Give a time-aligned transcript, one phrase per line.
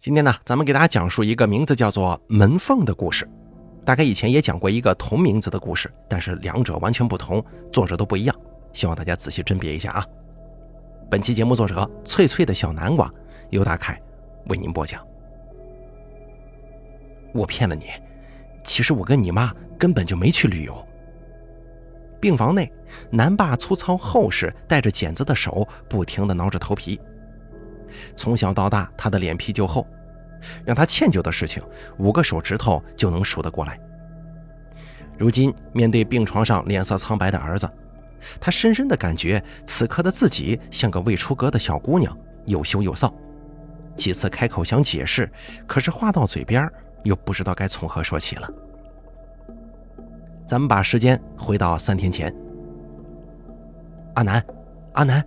[0.00, 3.28] 今天呢，咱们给大家讲述一个名字叫做门缝的故事。
[3.84, 8.34] 大概以前也讲过一个同名字的故事，但是两者完全不同，作者都不一样。
[8.72, 10.06] 希望大家仔细甄别一下啊。
[11.10, 13.12] 本期节目作者脆脆的小南瓜
[13.50, 14.00] 由大凯
[14.46, 15.06] 为您播讲。
[17.34, 17.90] 我骗了你，
[18.64, 20.82] 其实我跟你妈根本就没去旅游。
[22.18, 22.72] 病房内，
[23.10, 26.98] 南爸粗糙厚实、带着茧子的手不停地挠着头皮。
[28.16, 29.86] 从小到大，他的脸皮就厚，
[30.64, 31.62] 让他歉疚的事情，
[31.98, 33.78] 五个手指头就能数得过来。
[35.18, 37.68] 如今面对病床上脸色苍白的儿子，
[38.40, 42.16] 他深深的感觉，此刻的自己像个未出阁的小姑娘，
[42.46, 43.12] 又羞又臊。
[43.94, 45.30] 几次开口想解释，
[45.66, 46.66] 可是话到嘴边，
[47.02, 48.50] 又不知道该从何说起了。
[50.46, 52.34] 咱们把时间回到三天前，
[54.14, 54.42] 阿南，
[54.94, 55.22] 阿南。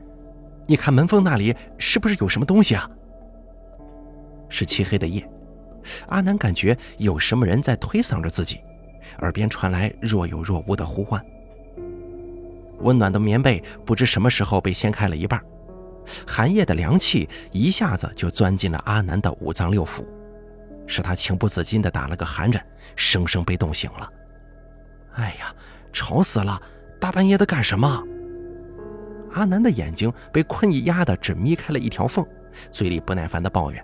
[0.66, 2.90] 你看门缝那里是不是有什么东西啊？
[4.49, 5.27] 是漆黑的夜，
[6.08, 8.61] 阿南感觉有什么人在推搡着自己，
[9.20, 11.23] 耳边传来若有若无的呼唤。
[12.80, 15.42] 温暖的棉被不知什么时候被掀开了一半，
[16.28, 20.05] 寒夜的凉气一下子就钻进了阿南的五脏六腑，
[20.86, 24.09] 使他情不自禁地打了个寒颤，生生被冻醒了。
[25.16, 25.53] 哎呀，
[25.92, 26.61] 吵死了！
[27.00, 28.03] 大半夜的干什么？
[29.34, 32.26] 阿南的眼睛被困意压得只眯开了一条缝，
[32.72, 33.84] 嘴里不耐烦地抱怨。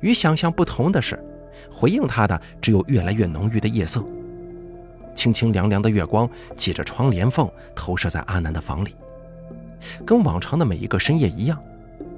[0.00, 1.18] 与想象不同的是，
[1.70, 4.04] 回应他的只有越来越浓郁的夜色。
[5.14, 8.94] 清清凉凉的月光借着窗帘缝投射在阿南的房里，
[10.04, 11.62] 跟往常的每一个深夜一样，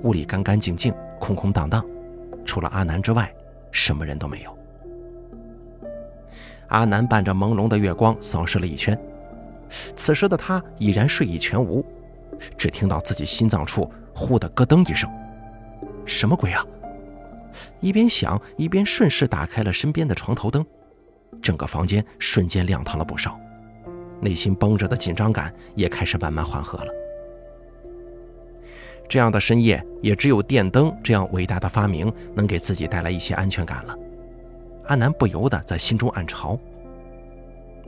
[0.03, 1.85] 屋里干干净净、空空荡荡，
[2.45, 3.33] 除了阿南之外，
[3.71, 4.59] 什么人都没有。
[6.69, 8.99] 阿南伴着朦胧的月光扫视了一圈。
[9.95, 11.85] 此时的他已然睡意全无，
[12.57, 15.11] 只听到自己心脏处忽的咯噔一声，
[16.05, 16.65] 什么鬼啊！
[17.81, 20.65] 一边想一边顺势打开了身边的床头灯，
[21.41, 23.39] 整个房间瞬间亮堂了不少，
[24.21, 26.91] 内心绷着的紧张感也开始慢慢缓和了。
[29.09, 33.95] 这样的深夜，也只有电灯这样伟大的发明能给自己带来一些安全感了。
[34.87, 36.59] 阿南不由得在心中暗嘲：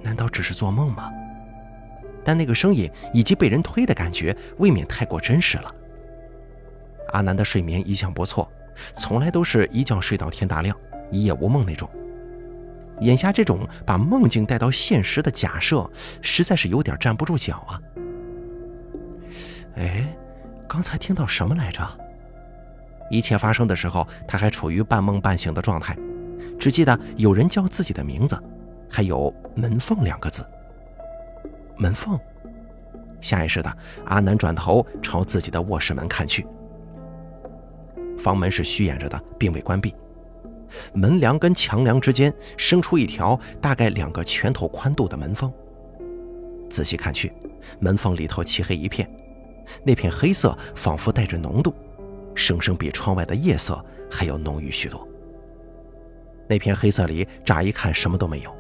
[0.03, 1.11] 难道只是做梦吗？
[2.27, 5.73] 但那个声音以及被人推的感觉，未免太过真实了。
[7.13, 8.51] 阿南的睡眠一向不错，
[8.97, 10.77] 从来都是一觉睡到天大亮，
[11.13, 11.89] 一夜无梦那种。
[13.01, 15.89] 眼下这种把梦境带到现实的假设，
[16.21, 17.81] 实在是有点站不住脚啊。
[19.77, 20.13] 哎，
[20.67, 21.89] 刚才听到什么来着？
[23.09, 25.97] 一切发生的时候，他还处于半梦半醒的状态，
[26.59, 28.37] 只记得有人叫自己的名字，
[28.91, 30.45] 还有“门缝”两个字。
[31.77, 32.19] 门缝，
[33.21, 33.77] 下意识的，
[34.07, 36.47] 阿南转头朝自己的卧室门看去。
[38.19, 39.95] 房门是虚掩着的，并未关闭。
[40.93, 45.53] 门梁跟墙梁之间生出一条大概两个拳头宽度的门缝。
[46.69, 47.33] 仔细看去，
[47.79, 49.09] 门缝里头漆黑一片，
[49.85, 51.73] 那片黑色仿佛带着浓度，
[52.35, 55.07] 生生比窗外的夜色还要浓郁许多。
[56.49, 58.53] 那片黑色里乍一看什么都没有，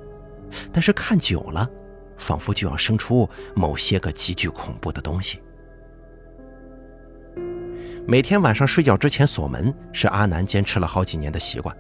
[0.73, 1.69] 但是看久了。
[2.17, 5.41] 仿佛就要生出某些个极具恐怖的东西。
[8.07, 11.77] 每天晚上睡觉之前锁门是阿南坚持了好几年的习惯，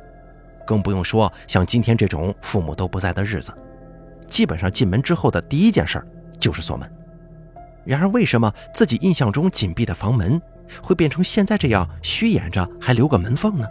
[0.66, 3.52] 更不用说像今天这种父母都不在的日子，
[4.28, 6.04] 基本上进门之后的第一件事
[6.38, 6.91] 就是锁门。
[7.84, 10.42] 然而，为什么自己印象中紧闭的房门
[10.82, 13.64] 会变成现在这样虚掩着，还留个门缝呢？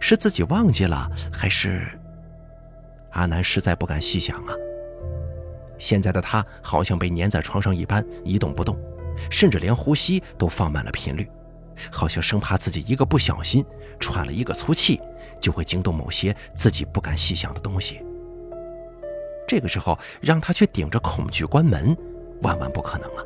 [0.00, 1.86] 是自己忘记了，还是……
[3.10, 4.54] 阿南实在不敢细想啊。
[5.78, 8.76] 现在的他好像被粘在床上一般一动不动，
[9.30, 11.30] 甚至连呼吸都放慢了频率，
[11.90, 13.64] 好像生怕自己一个不小心
[14.00, 15.00] 喘了一个粗气，
[15.40, 18.02] 就会惊动某些自己不敢细想的东西。
[19.46, 21.96] 这个时候让他去顶着恐惧关门，
[22.42, 23.22] 万万不可能啊！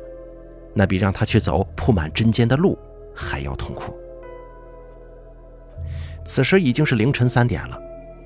[0.73, 2.79] 那比让他去走铺满针尖的路
[3.15, 3.93] 还要痛苦。
[6.25, 7.77] 此时已经是凌晨三点了，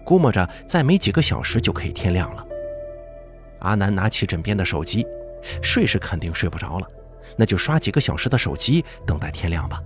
[0.05, 2.46] 估摸着再没几个小时就可以天亮了。
[3.67, 5.05] 阿南拿起枕边的手机，
[5.61, 6.87] 睡是肯定睡不着了，
[7.35, 9.81] 那就刷几个小时的手机，等待天亮吧。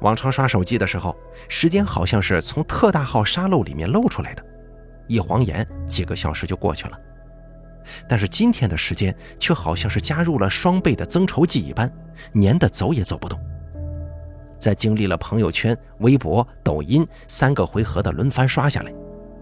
[0.00, 1.14] 往常刷手机的时候，
[1.48, 4.42] 时间好像是从特大号沙漏里面漏出来的，
[5.06, 6.98] 一晃眼几个小时就过去了。
[8.08, 11.92] 但是今天的时间却好像是加入了双倍的增稠剂一般，
[12.40, 13.38] 粘得走也走不动。
[14.58, 18.92] 在经历了朋友圈、微博、抖音三个回合的轮番刷下来。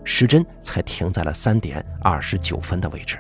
[0.05, 3.19] 时针才停在了三点二十九分的位置，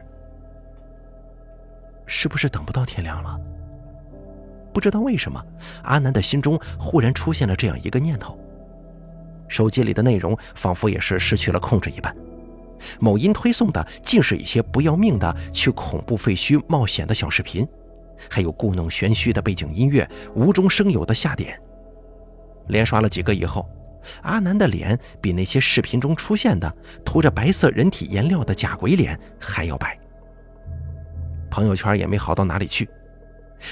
[2.06, 3.38] 是不是等不到天亮了？
[4.72, 5.44] 不知道为什么，
[5.82, 8.38] 阿南的心中忽然出现了这样一个念头。
[9.48, 12.14] 手机里的内容仿佛也是失去了控制一般，
[13.00, 17.66] 某音推送的尽是一些不要命的去恐怖废墟冒险的小视频，
[18.30, 21.60] 还有故弄玄虚的背景音乐，无中生有的下点。
[22.68, 23.68] 连刷了几个以后，
[24.22, 26.72] 阿南的脸比那些视频中出现的
[27.04, 29.98] 涂着白色人体颜料的假鬼脸还要白。
[31.50, 32.88] 朋友圈也没好到哪里去。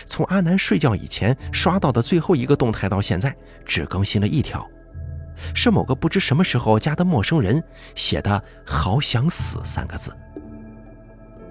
[0.05, 3.35] 从阿南睡觉以前刷到的最后一个动态到现在，
[3.65, 4.69] 只更新了一条，
[5.55, 7.63] 是某个不知什么时候加的陌生人
[7.95, 10.15] 写的“好想死”三个字。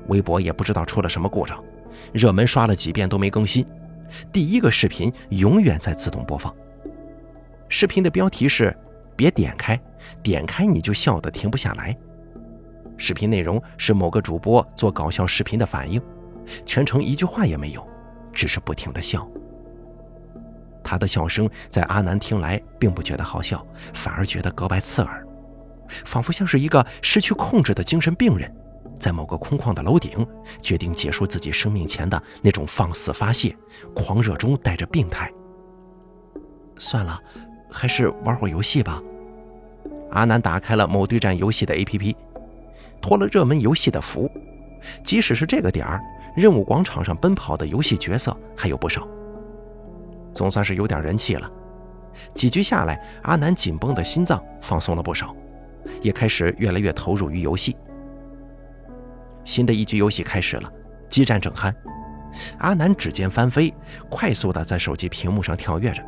[0.07, 1.63] 微博也不知道出了什么故障，
[2.13, 3.65] 热门刷了几遍都没更新，
[4.31, 6.53] 第一个视频永远在自动播放。
[7.69, 8.75] 视频的标题是
[9.15, 9.79] “别点开，
[10.23, 11.95] 点开你就笑得停不下来”。
[12.97, 16.01] 视频内容是某个主播做搞笑视频的反应，
[16.65, 17.87] 全程一句话也没有。
[18.33, 19.27] 只是不停的笑，
[20.83, 23.65] 他的笑声在阿南听来并不觉得好笑，
[23.95, 25.25] 反而觉得格外刺耳，
[26.05, 28.55] 仿佛像是一个失去控制的精神病人，
[28.99, 30.23] 在某个空旷的楼顶
[30.61, 33.57] 决定结束自己生命前的那种放肆发泄，
[33.95, 35.31] 狂热中带着病态。
[36.77, 37.19] 算了，
[37.71, 39.01] 还是玩会儿游戏吧。
[40.11, 42.15] 阿南打开了某对战游戏的 APP，
[43.01, 44.29] 脱了热门游戏的服，
[45.03, 46.01] 即使是这个点儿。
[46.35, 49.07] 任务广场上奔跑的游戏角色还有不少，
[50.31, 51.51] 总算是有点人气了。
[52.35, 55.35] 几局下来，阿南紧绷的心脏放松了不少，
[55.99, 57.75] 也开始越来越投入于游戏。
[59.45, 60.71] 新的一局游戏开始了，
[61.09, 61.73] 激战正酣。
[62.59, 63.73] 阿南指尖翻飞，
[64.07, 66.03] 快速的在手机屏幕上跳跃着。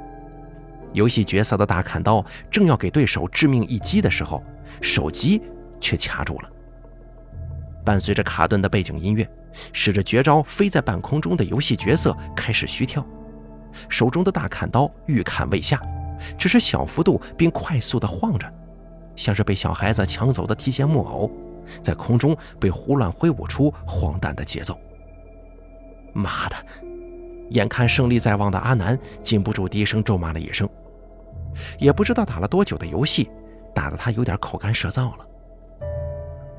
[0.93, 4.43] 游戏角色的大砍刀正要给对手致命一击的时候，
[4.81, 5.41] 手机
[5.79, 6.49] 却卡住了。
[7.85, 9.29] 伴随着卡顿的背景音乐。
[9.73, 13.05] 使着绝招飞在半空中的游戏角色开始虚跳，
[13.89, 15.81] 手中的大砍刀欲砍未下，
[16.37, 18.47] 只是小幅度并快速的晃着，
[19.15, 21.31] 像是被小孩子抢走的提线木偶，
[21.81, 24.79] 在空中被胡乱挥舞出荒诞的节奏。
[26.13, 26.55] 妈的！
[27.49, 30.69] 眼看胜利在望的阿南禁不住低声咒骂了一声，
[31.77, 33.29] 也不知道打了多久的游戏，
[33.73, 35.25] 打得他有点口干舌燥了。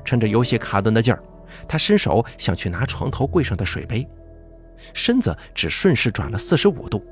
[0.03, 1.21] 趁着游戏卡顿的劲儿。
[1.67, 4.07] 他伸手想去拿床头柜上的水杯，
[4.93, 7.05] 身子只顺势转了四十五度。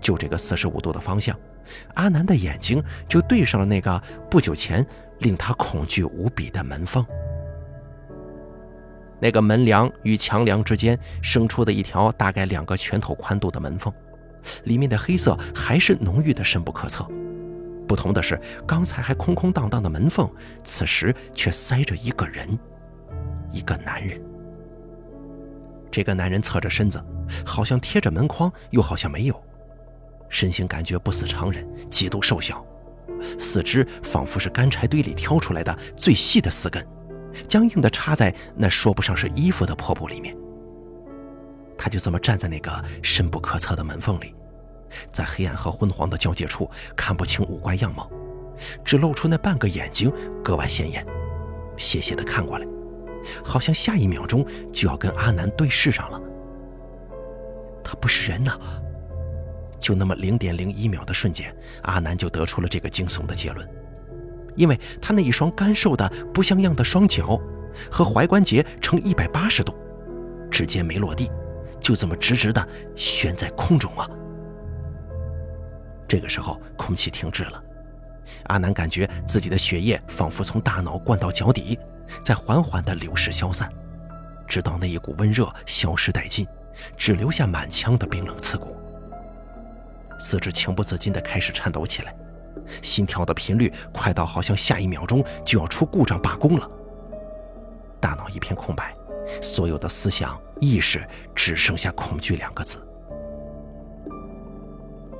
[0.00, 1.38] 就这个四十五度的方向，
[1.94, 4.84] 阿南的眼睛就对上了那个不久前
[5.20, 7.06] 令他恐惧无比的门缝。
[9.20, 13.94] 那个门梁与墙梁之间生出的一条大概两个拳头宽度的门缝，
[14.64, 17.06] 里面的黑色还是浓郁的深不可测。
[17.86, 20.30] 不同的是，刚才还空空荡荡的门缝，
[20.62, 22.58] 此时却塞着一个人。
[23.50, 24.20] 一个男人，
[25.90, 27.02] 这个男人侧着身子，
[27.46, 29.42] 好像贴着门框，又好像没有，
[30.28, 32.62] 身形感觉不似常人，极度瘦小，
[33.38, 36.86] 四肢仿佛是干柴堆里挑出来的最细的四根，
[37.48, 40.36] 僵硬地插在那说不上是衣服的破布里面。
[41.78, 44.34] 他就这么站在那个深不可测的门缝里，
[45.10, 48.10] 在黑暗和昏黄的交界处看不清五官样貌，
[48.84, 51.06] 只露出那半个眼睛格外显眼，
[51.76, 52.66] 斜斜地看过来。
[53.44, 56.20] 好像下一秒钟就要跟阿南对视上了。
[57.84, 58.52] 他不是人呐！
[59.78, 63.68] 就那么零点零一秒的瞬间，阿南就得出了这个惊悚的结论，
[64.56, 67.40] 因为他那一双干瘦的不像样的双脚
[67.90, 69.74] 和踝关节呈一百八十度，
[70.50, 71.30] 直接没落地，
[71.88, 74.06] 就这么直直的悬在空中啊！
[76.06, 77.64] 这个时候，空气停滞了，
[78.48, 81.78] 阿南感觉自己的血液仿佛从大脑灌到脚底。
[82.22, 83.72] 在缓缓的流逝消散，
[84.46, 86.46] 直到那一股温热消失殆尽，
[86.94, 88.76] 只留下满腔的冰冷刺骨。
[90.18, 92.14] 四肢情不自禁的开始颤抖起来，
[92.82, 96.70] 心跳的频率快到好像下一秒钟就要出故障罢工了。
[97.98, 98.94] 大脑一片空白，
[99.40, 102.84] 所有的思想意识只剩下恐惧两个字。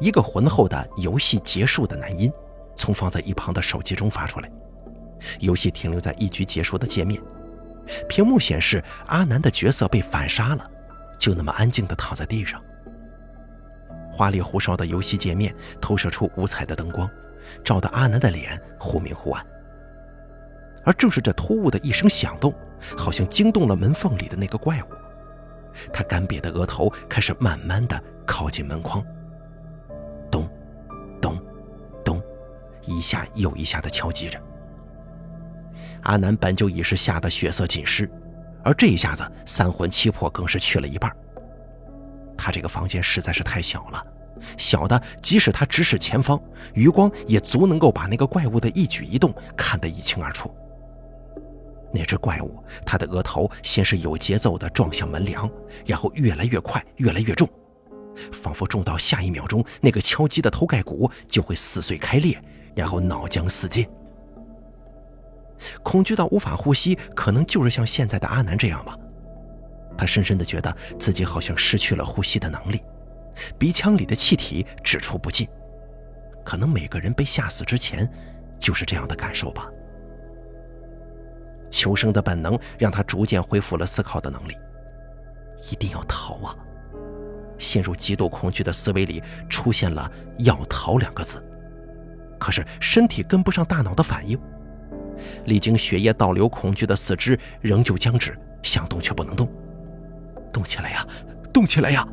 [0.00, 2.32] 一个浑厚的游戏结束的男音，
[2.76, 4.50] 从放在一旁的手机中发出来。
[5.40, 7.20] 游戏停留在一局结束的界面，
[8.08, 10.70] 屏幕显示阿南的角色被反杀了，
[11.18, 12.62] 就那么安静地躺在地上。
[14.12, 17.10] 花里胡哨的游戏界面投射出五彩的灯光，
[17.64, 19.44] 照得阿南的脸忽明忽暗。
[20.84, 22.54] 而正是这突兀的一声响动，
[22.96, 24.86] 好像惊动了门缝里的那个怪物，
[25.92, 29.04] 他干瘪的额头开始慢慢的靠近门框，
[30.30, 30.48] 咚，
[31.20, 31.40] 咚，
[32.04, 32.22] 咚，
[32.84, 34.40] 一下又一下的敲击着。
[36.02, 38.10] 阿南本就已是吓得血色尽失，
[38.62, 41.14] 而这一下子三魂七魄更是去了一半。
[42.36, 44.02] 他这个房间实在是太小了，
[44.56, 46.40] 小的即使他直视前方，
[46.72, 50.54] 余光也足能够把那个怪物的一举一动看得一清二楚。
[51.92, 55.50] 那只怪物，它的额头先是有节奏地撞向门梁，
[55.86, 57.48] 然后越来越快，越来越重，
[58.32, 62.38] 仿佛重到下一秒钟，那个敲击的头盖骨就会撕碎开裂，
[62.74, 63.88] 然后脑浆四溅。
[65.82, 68.96] 恐惧到无法呼吸，可能就是像现在的阿南这样吧。
[69.96, 72.80] 他深深地觉得自己好像失去了呼吸的能力，
[73.58, 75.48] 鼻腔里的气体只出不进。
[76.44, 78.08] 可能每个人被吓死之前，
[78.60, 79.68] 就是这样的感受吧。
[81.70, 84.56] 求生的本能让他逐渐恢复了思考的能力。
[85.70, 86.54] 一定要逃啊！
[87.58, 91.42] 陷入极度恐惧的思维里出现了“要逃”两个字，
[92.38, 94.38] 可是身体跟不上大脑的反应。
[95.46, 99.50] 历经血液倒流，恐惧的四肢仍旧僵直，想动却不能动。
[100.52, 101.04] 动起来呀，
[101.52, 102.06] 动起来呀！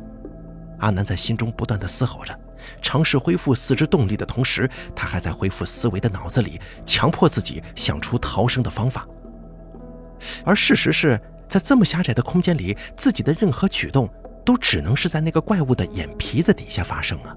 [0.80, 2.36] 阿南在心中不断的嘶吼着，
[2.82, 9.06] 尝试恢复四肢动力的同时，他还在恢复思维的脑子里强迫自己想出逃生的方法。
[10.44, 14.08] 而事实是在这么狭窄的空间里，自己的任何举动
[14.44, 17.36] 都只能是在那个怪物的眼皮子底下发生啊！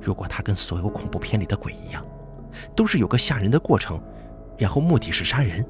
[0.00, 2.04] 如果他跟所有恐怖片里的鬼一样，
[2.74, 4.02] 都是有个吓人的过程，
[4.58, 5.64] 然后目的是杀人，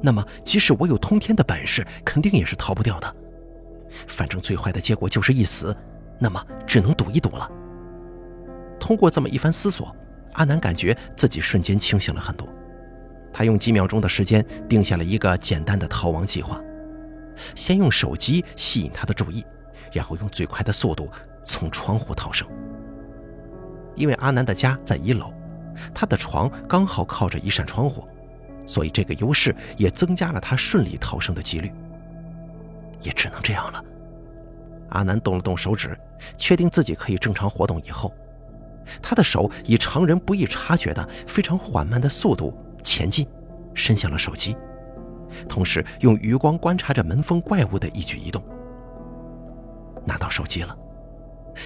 [0.00, 3.16] 那么即使我有通天的本事，肯定也是逃不掉的。
[4.06, 5.76] 反正最坏的结果就是一死，
[6.18, 7.50] 那么只能赌一赌了。
[8.78, 9.94] 通过这么一番思索，
[10.34, 12.48] 阿南感觉自己瞬间清醒了很多。
[13.38, 16.60] 他用几秒钟的时间定下了一个简单的逃亡计划：
[17.54, 19.46] 先用手机吸引他的注意，
[19.92, 21.08] 然后用最快的速度
[21.44, 22.48] 从窗户逃生。
[23.94, 25.32] 因为阿南的家在一楼，
[25.94, 28.08] 他的床刚好靠着一扇窗户，
[28.66, 31.72] 所以这个优势也增加了他顺利逃生的几率。
[33.02, 33.84] 也只能这样了。
[34.88, 35.96] 阿南动了动手指，
[36.36, 38.12] 确定自己可以正常活动以后，
[39.00, 42.52] 他的手以常人不易察觉的非常缓慢的速度。
[42.88, 43.28] 前进，
[43.74, 44.56] 伸向了手机，
[45.46, 48.42] 同时用余光观察着门缝怪物的一举一动。
[50.06, 50.74] 拿到手机了，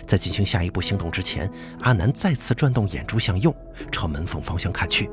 [0.04, 1.48] 在进行下一步行动之前，
[1.82, 3.54] 阿南再次转动眼珠向右，
[3.92, 5.08] 朝门缝方向看去。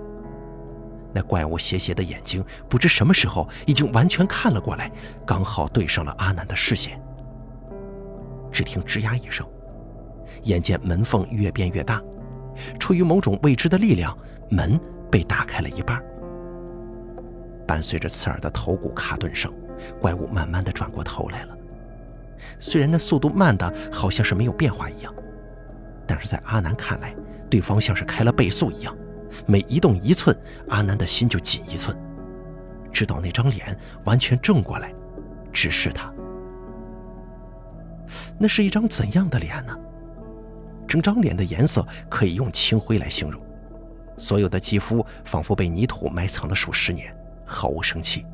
[1.14, 4.92] 那怪物斜斜的眼睛，不知什么时候已经完全看了过来，
[5.28, 7.00] 刚好对上了阿南的视线。
[8.52, 9.46] 只听吱呀一声，
[10.44, 12.02] 眼见门缝越变越大，
[12.80, 14.18] 出于某种未知的力量，
[14.50, 14.80] 门。
[15.10, 16.04] 被打开了一半，
[17.68, 19.54] 伴随着刺耳的头骨卡顿声，
[20.00, 21.58] 怪物慢慢的转过头来了。
[22.58, 25.14] 虽然那速度慢的好像是没有变化一样，
[26.08, 27.16] 但是在阿南看来，
[27.50, 28.96] 对方像是开了倍速一样，
[29.46, 30.38] 每移动一寸，
[30.70, 31.98] 阿南的心就紧一寸，
[32.92, 34.94] 直到那张脸完全正过来，
[35.52, 36.14] 直视他。
[38.38, 39.78] 那是一张怎样的脸呢？
[40.88, 43.40] 整张脸的颜色可以用青灰来形容。
[44.20, 48.26] 所有的肌肤仿佛被泥土埋藏了数十年，毫无生气。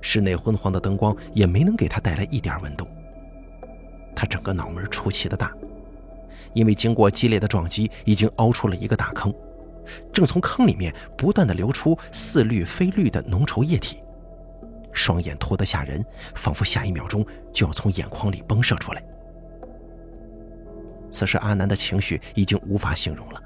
[0.00, 2.88] 室内昏黄的灯光也没能给他带来一点温度。
[4.16, 5.52] 他整个脑门出奇的大，
[6.54, 9.32] 因为经过激烈的撞击，已经凹出了一个大坑，
[10.12, 13.98] 正从坑里面不断的流出似绿非绿的浓稠液体。
[14.92, 16.04] 双眼凸得吓人，
[16.34, 19.04] 仿佛下一秒钟就要从眼眶里崩射出来。
[21.10, 23.42] 此时阿南的情绪已经无法形容了。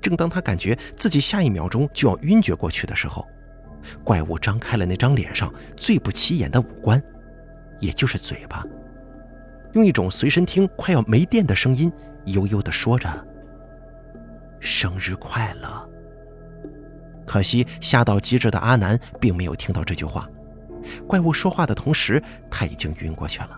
[0.00, 3.26] 正当他感觉自己下一秒钟就要晕厥过去的时候，
[4.02, 7.02] 怪物张开了那张脸上最不起眼的五官，
[7.80, 8.64] 也就是嘴巴，
[9.72, 11.92] 用一种随身听快要没电的声音
[12.26, 13.08] 悠悠地说着
[14.60, 15.90] ：“生日快乐。”
[17.26, 20.28] 可惜吓到极致的阿南并没有听到这句话。
[21.08, 23.50] 怪物说话的同时，他已经晕过去了。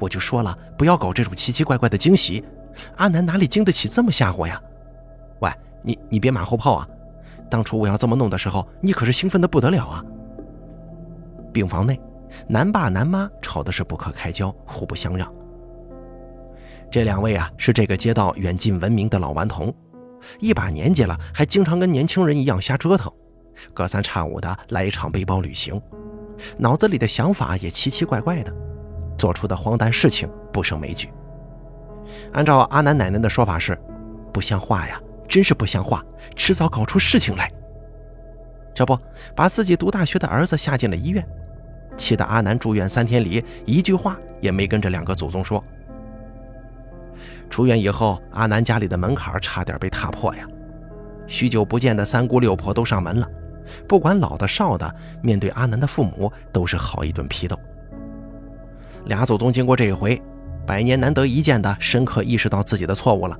[0.00, 2.42] 我就说了，不要搞这种奇奇怪怪的惊喜。
[2.96, 4.60] 阿南哪里经得起这么吓唬呀？
[5.40, 5.50] 喂，
[5.82, 6.88] 你你别马后炮啊！
[7.50, 10.04] 当初我要这么弄的时候，你可是兴奋的不得了啊！
[11.52, 12.00] 病房内，
[12.46, 15.32] 男爸男妈吵的是不可开交，互不相让。
[16.90, 19.74] 这两位啊，是这个街道远近闻名的老顽童，
[20.38, 23.12] 一把年纪了，还经常跟年轻人一样瞎折腾，
[23.72, 25.80] 隔三差五的来一场背包旅行，
[26.56, 28.52] 脑子里的想法也奇奇怪怪的，
[29.18, 31.08] 做出的荒诞事情不胜枚举。
[32.32, 33.78] 按照阿南奶奶的说法是，
[34.32, 36.04] 不像话呀，真是不像话，
[36.36, 37.50] 迟早搞出事情来。
[38.74, 38.98] 这不，
[39.34, 41.26] 把自己读大学的儿子吓进了医院，
[41.96, 45.62] 气得阿南住院三天里一句话也没跟这两个祖宗说。
[47.50, 50.46] 出院以后，阿南家里的门槛差点被踏破呀，
[51.26, 53.28] 许久不见的三姑六婆都上门了，
[53.88, 57.58] 不管老的少的，面对阿南的父母都是好一顿批斗。
[59.06, 60.22] 俩祖宗经过这一回，
[60.66, 63.38] 百年难得一见的深刻意识到自己的错误了。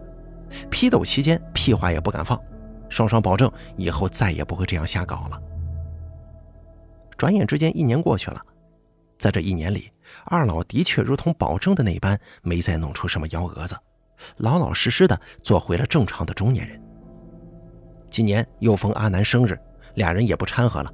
[0.69, 2.41] 批斗期间屁话也不敢放，
[2.89, 5.41] 双双保证以后再也不会这样瞎搞了。
[7.17, 8.43] 转眼之间一年过去了，
[9.19, 9.91] 在这一年里，
[10.25, 13.77] 二老的确如同保证的那般，没再弄出什么幺蛾子，
[14.39, 16.81] 老老实实的做回了正常的中年人。
[18.11, 19.57] 今年又逢阿南生日，
[19.95, 20.93] 俩人也不掺和了，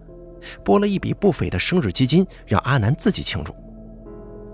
[0.63, 3.55] 拨了一笔不菲的生日基金，让阿南自己庆祝。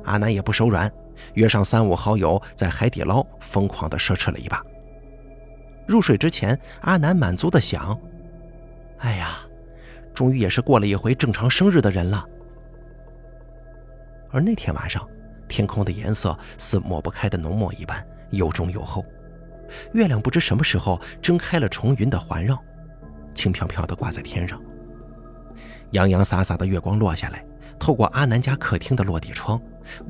[0.05, 0.93] 阿南也不手软，
[1.35, 4.63] 约上三五好友在海底捞疯狂的奢侈了一把。
[5.87, 7.99] 入睡之前，阿南满足的想
[8.99, 9.39] ：“哎呀，
[10.15, 12.25] 终于也是过了一回正常生日的人了。”
[14.31, 15.07] 而那天晚上，
[15.49, 19.05] 天空的颜色似抹不开的浓墨一般，又重又厚。
[19.93, 22.57] 月亮不知什么时候睁开了重云的环绕，
[23.35, 24.61] 轻飘飘地挂在天上。
[25.91, 27.45] 洋洋洒洒的月光落下来，
[27.79, 29.61] 透过阿南家客厅的落地窗，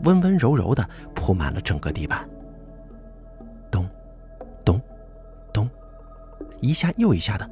[0.02, 2.28] 温温柔柔的铺满了整个地板。
[3.70, 3.88] 咚，
[4.64, 4.80] 咚，
[5.52, 5.68] 咚，
[6.60, 7.50] 一下又一下的，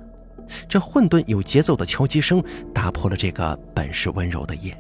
[0.68, 2.42] 这混沌有节奏的敲击声
[2.74, 4.76] 打破了这个本是温柔的夜。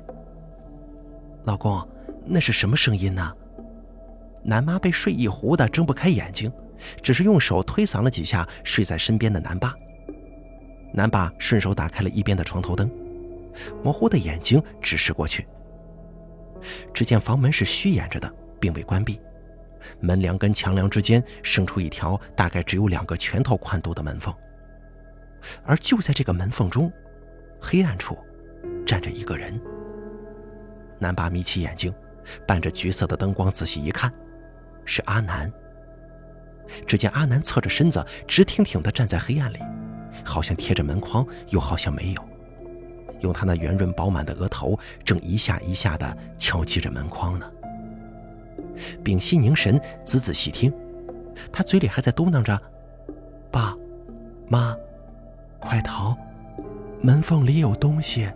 [1.44, 1.86] 老公，
[2.24, 3.32] 那是什么声音呢？
[4.42, 6.52] 南妈被睡意糊的睁不开眼睛。
[7.02, 9.74] 只是用手推搡了几下睡在身边的南爸，
[10.94, 12.90] 南爸顺手打开了一边的床头灯，
[13.82, 15.46] 模糊的眼睛直视过去。
[16.92, 19.20] 只见房门是虚掩着的，并未关闭，
[20.00, 24.34] 门梁跟墙梁之间生出一条大概只有两个拳头宽度的门缝，
[25.64, 26.92] 而就在这个门缝中，
[27.60, 28.16] 黑暗处
[28.86, 29.60] 站着一个人。
[30.98, 31.94] 南爸眯起眼睛，
[32.46, 34.12] 伴着橘色的灯光仔细一看，
[34.84, 35.50] 是阿南。
[36.86, 39.58] 只见阿南侧着身子，直挺挺地站在黑暗里，
[40.24, 42.29] 好像贴着门框，又好像没有。
[43.20, 47.46] 用他那圆润饱满的额头，正一下一下地敲击着门框呢。
[49.02, 50.72] 屏息凝神，仔仔细听，
[51.52, 52.60] 他嘴里还在嘟囔着
[53.50, 53.76] ：“爸，
[54.48, 54.76] 妈，
[55.58, 56.16] 快逃！
[57.02, 58.28] 门缝里有东西。”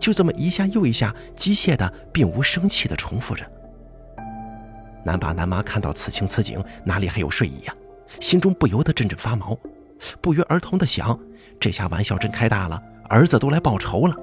[0.00, 3.44] 就这么一下又一下，机械的，并无生气地重复着。
[5.04, 7.74] 南爸南妈看到此情此景，哪里还有睡意呀？
[8.20, 9.56] 心中不由得阵阵发毛，
[10.20, 11.16] 不约而同的想：
[11.60, 14.16] 这下玩笑真开大了，儿子都来报仇了。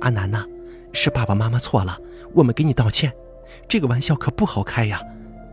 [0.00, 0.44] 阿南呐，
[0.92, 1.98] 是爸爸妈妈错了，
[2.34, 3.12] 我们给你道歉。
[3.68, 5.02] 这个玩笑可不好开呀，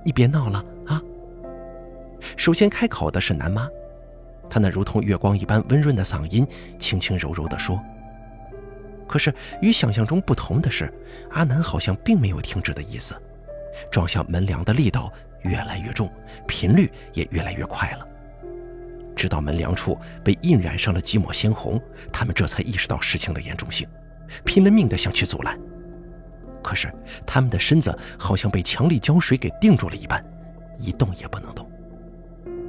[0.04, 1.02] 你别闹了啊！
[2.38, 3.68] 首先开口的是南妈，
[4.50, 6.46] 她那如同月光一般温润的嗓音，
[6.78, 7.80] 轻轻柔柔地说。
[9.08, 10.92] 可是与想象中不同的是，
[11.32, 13.16] 阿南好像并没有停止的意思。
[13.92, 16.10] 撞向门梁的力道越来越重，
[16.48, 18.08] 频率也越来越快了。
[19.16, 23.88] 直到门梁处被印染上了几抹鲜红，他们这才意识到事情的严重性，
[24.44, 25.60] 拼了命的想去阻拦。
[26.62, 26.92] 可是
[27.26, 30.24] 他们的身子好像被强力胶水给定住了一般，
[30.78, 31.70] 一动也不能动，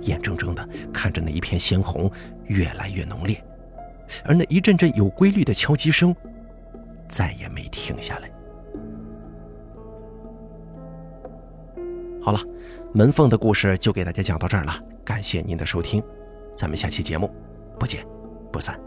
[0.02, 2.10] 眼睁睁地看着那一片鲜红
[2.44, 3.42] 越来越浓烈，
[4.24, 6.14] 而那一阵阵有规律的敲击声
[7.08, 8.30] 再也没停下来。
[12.22, 12.40] 好了，
[12.92, 16.02] 门缝的故事就给大家讲到这儿了，感谢您的收听，
[16.56, 17.30] 咱们下期节目
[17.78, 18.04] 不见
[18.52, 18.85] 不散。